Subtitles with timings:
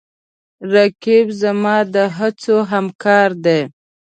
[0.73, 3.61] رقیب زما د هڅو همکار دی